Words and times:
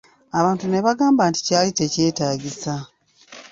Abantu 0.39 0.65
ne 0.67 0.79
bagamba 0.85 1.23
nti 1.29 1.39
kyali 1.47 1.71
tekyetaagisa. 1.79 2.73